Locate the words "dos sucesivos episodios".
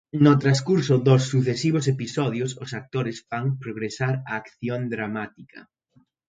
1.07-2.51